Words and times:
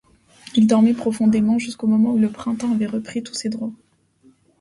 Il 0.55 0.65
dormait 0.65 0.95
profondément 0.95 1.59
jusqu'au 1.59 1.85
moment 1.85 2.13
où 2.13 2.17
le 2.17 2.31
printemps 2.31 2.71
avait 2.73 2.87
repris 2.87 3.21
tous 3.21 3.35
ses 3.35 3.49
droits. 3.49 3.69